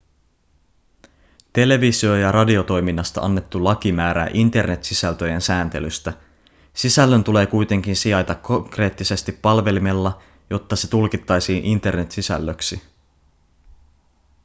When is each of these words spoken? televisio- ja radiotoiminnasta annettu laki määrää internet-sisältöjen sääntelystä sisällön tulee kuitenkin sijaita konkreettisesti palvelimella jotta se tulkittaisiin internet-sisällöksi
televisio- 1.53 2.15
ja 2.15 2.31
radiotoiminnasta 2.31 3.21
annettu 3.21 3.63
laki 3.63 3.91
määrää 3.91 4.27
internet-sisältöjen 4.33 5.41
sääntelystä 5.41 6.13
sisällön 6.73 7.23
tulee 7.23 7.45
kuitenkin 7.45 7.95
sijaita 7.95 8.35
konkreettisesti 8.35 9.31
palvelimella 9.31 10.21
jotta 10.49 10.75
se 10.75 10.89
tulkittaisiin 10.89 11.65
internet-sisällöksi 11.65 12.81